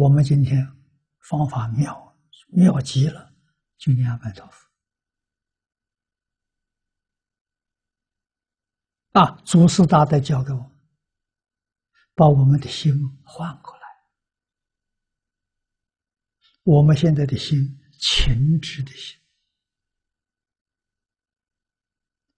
[0.00, 0.66] 我们今天
[1.18, 2.16] 方法妙
[2.48, 3.34] 妙极了，
[3.76, 4.66] 就念阿弥陀佛。
[9.12, 10.70] 啊，祖师大德教给我们，
[12.14, 13.82] 把我们的心换过来。
[16.62, 17.58] 我们现在的心，
[17.98, 19.20] 情执的心，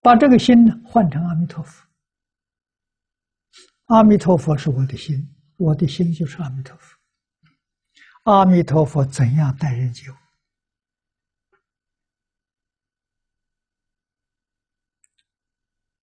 [0.00, 1.88] 把这个心呢换成阿弥陀佛。
[3.84, 6.98] 阿弥陀佛是我的心，我的心就是阿弥陀佛。
[8.24, 10.14] 阿弥陀佛怎样待人接物？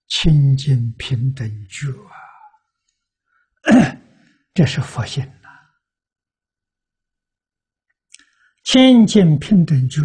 [0.07, 1.87] 清净平等觉
[3.73, 3.97] 啊，
[4.53, 5.49] 这是佛性呐！
[8.63, 10.01] 清净平等觉，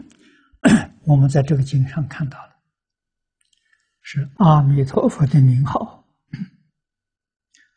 [1.06, 2.60] 我们在这个经上看到了，
[4.02, 6.06] 是阿弥陀佛的名号。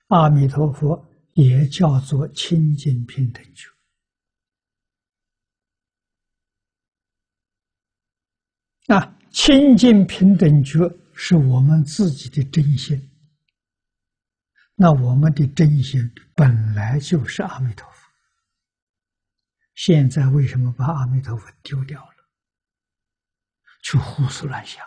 [0.08, 3.70] 阿弥陀佛也叫做清净平等觉
[8.94, 10.80] 啊，清净平等觉。
[11.16, 13.12] 是我们自己的真心，
[14.74, 18.10] 那我们的真心本来就是阿弥陀佛。
[19.76, 22.30] 现在为什么把阿弥陀佛丢掉了，
[23.84, 24.84] 去胡思乱想？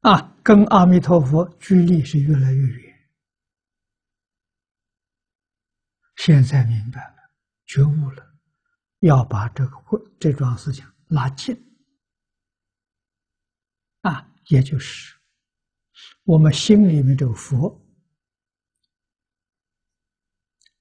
[0.00, 2.94] 啊，跟阿弥陀佛距离是越来越远。
[6.16, 7.16] 现在明白了，
[7.64, 8.36] 觉悟了，
[9.00, 9.76] 要把这个
[10.20, 10.86] 这桩事情。
[11.08, 11.54] 拉近
[14.00, 15.16] 啊，也就是
[16.24, 17.80] 我们心里面这个佛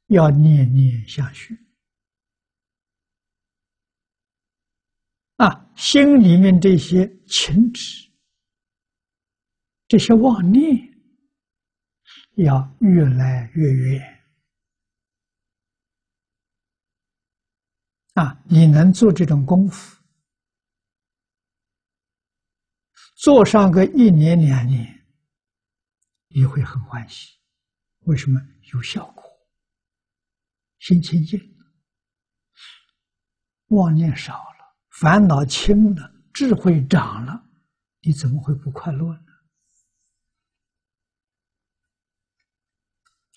[0.07, 1.57] 要念念相续
[5.35, 8.09] 啊，心里面这些情执、
[9.93, 10.75] 这些妄念
[12.37, 14.25] 要越来越远
[18.15, 19.95] 啊，你能做这种功夫。
[23.17, 25.05] 做上个一年两年，
[26.29, 27.37] 你会很欢喜。
[28.05, 28.41] 为什么
[28.73, 29.23] 有效果？
[30.79, 31.39] 心清净，
[33.67, 37.47] 妄念少了，烦恼轻了，智慧长了，
[38.01, 39.32] 你怎么会不快乐呢？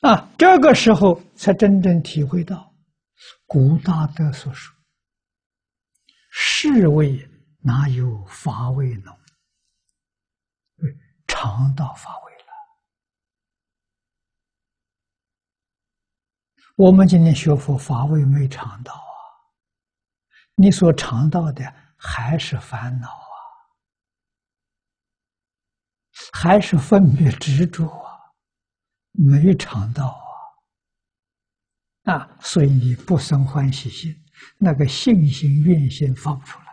[0.07, 2.73] 啊，这个时候才真正体会到
[3.45, 4.73] 古大德所说
[6.31, 7.29] ：“世味
[7.61, 9.13] 哪有法味浓？”
[11.27, 12.39] 尝到法味了。
[16.77, 19.19] 我们今天学佛，法味没尝到啊！
[20.55, 21.65] 你所尝到的
[21.97, 23.35] 还是烦恼啊，
[26.33, 28.06] 还是分别执着，
[29.19, 30.17] 没尝到
[32.05, 32.15] 啊！
[32.15, 34.15] 啊，所以你不生欢喜心，
[34.59, 36.67] 那个信心、愿心放不出来，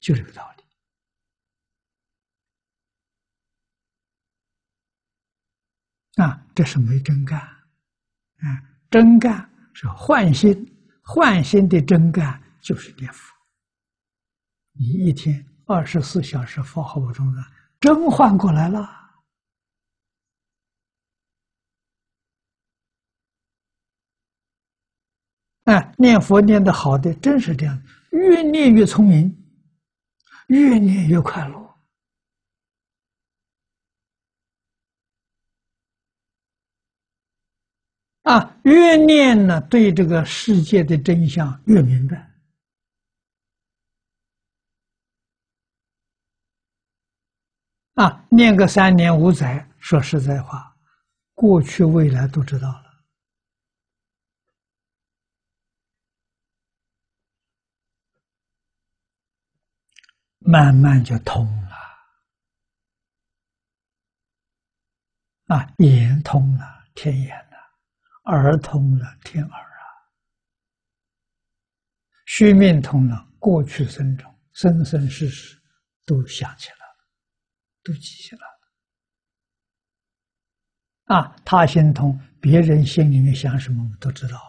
[0.00, 0.64] 就这个道理。
[6.22, 7.58] 啊，这是没真干，啊，
[8.90, 13.32] 真干是换心，换心的真干就是念佛。
[14.72, 17.42] 你一天二十四小时佛号不中的，
[17.78, 18.96] 真换过来了。
[25.68, 29.36] 啊，念佛念的好的，真是这样，越念越聪明，
[30.46, 31.58] 越念越快乐。
[38.22, 42.32] 啊，越念呢，对这个世界的真相越明白。
[47.94, 50.74] 啊，念个三年五载，说实在话，
[51.34, 52.87] 过去未来都知道了，
[60.50, 61.76] 慢慢就通了。
[65.54, 67.58] 啊，眼通了，天眼了。
[68.24, 69.84] 耳通了，天耳啊；
[72.24, 75.60] 虚面通了，过去生中生生世世
[76.06, 76.96] 都想起来了，
[77.82, 78.40] 都记起来
[81.06, 81.14] 了。
[81.14, 84.40] 啊，他心通，别人心里面想什么我们都知道。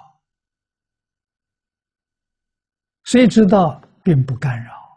[3.04, 4.89] 谁知道，并不干扰。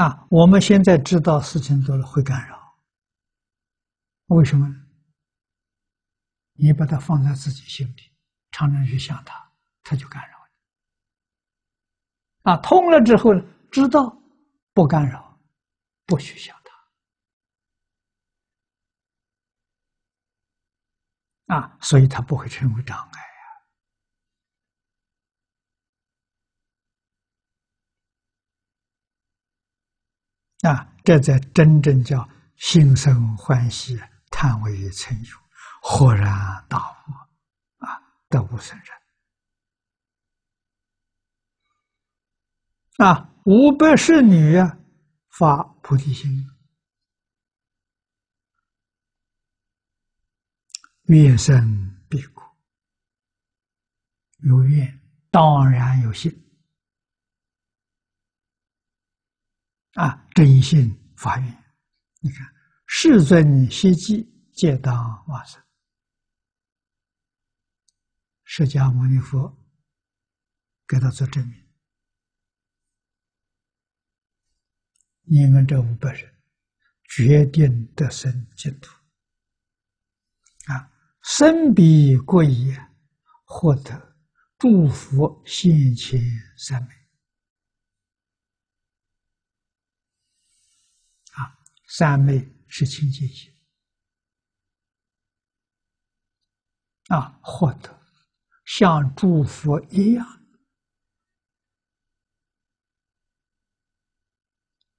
[0.00, 2.74] 啊，我们现在知道事情多了，会干扰。
[4.28, 4.66] 为什么？
[6.54, 8.10] 你把它放在自己心里，
[8.50, 9.52] 常常去想它，
[9.82, 10.54] 它就干扰你。
[12.50, 14.16] 啊，通了之后呢，知道
[14.72, 15.38] 不干扰，
[16.06, 16.56] 不许想
[21.46, 23.20] 它啊，所以它不会成为障碍
[30.62, 33.98] 啊，这才真正叫心生欢喜，
[34.30, 35.36] 叹为曾有，
[35.80, 38.86] 豁然大悟啊，得无生人。
[42.98, 44.78] 啊，五百侍女啊，
[45.30, 46.46] 发菩提心，
[51.04, 52.42] 愿生必苦。
[54.40, 56.30] 有愿，当然有信。
[59.94, 61.64] 啊，真心发愿。
[62.20, 62.50] 你看，
[62.86, 64.96] 世尊希冀皆当
[65.28, 65.62] 往生。
[68.44, 69.54] 释迦牟尼佛
[70.88, 71.68] 给他做证明。
[75.24, 76.34] 你们这五百人
[77.10, 78.90] 决定得生净土
[80.72, 80.90] 啊！
[81.22, 82.74] 生彼国也，
[83.44, 84.16] 获得
[84.56, 86.18] 诸佛现前
[86.56, 86.94] 三昧
[91.32, 91.56] 啊！
[91.92, 93.52] 三昧是清净心
[97.08, 97.40] 啊！
[97.42, 98.00] 获得
[98.64, 100.24] 像诸佛一样。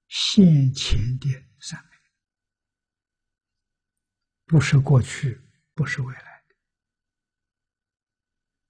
[0.08, 1.28] 现前的
[1.60, 1.90] 三昧，
[4.44, 5.40] 不是过去，
[5.72, 6.54] 不是未来的，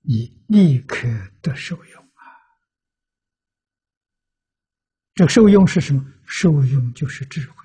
[0.03, 1.09] 你立刻
[1.43, 2.23] 得受用啊！
[5.15, 6.05] 这受用是什么？
[6.25, 7.62] 受用就是智慧。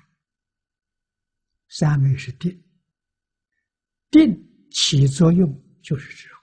[1.68, 2.64] 三昧是定，
[4.10, 5.48] 定起作用
[5.82, 6.40] 就是智慧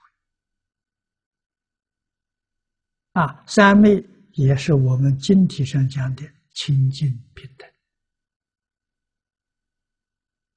[3.12, 3.44] 啊！
[3.46, 4.02] 三昧
[4.32, 6.36] 也是我们经体上讲的。
[6.58, 7.70] 清净平等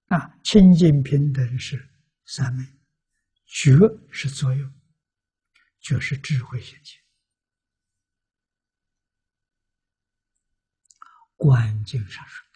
[0.07, 1.89] 啊，清净平等是
[2.24, 2.65] 三昧，
[3.45, 3.72] 觉
[4.10, 4.74] 是作用，
[5.81, 7.04] 就是智慧现前。
[11.36, 12.49] 观经上说。